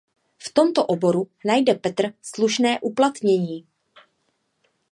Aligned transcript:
V 0.37 0.49
tomto 0.49 0.81
oboru 0.85 1.27
najde 1.45 1.75
Petr 1.75 2.13
slušné 2.21 2.79
uplatnění. 2.79 3.67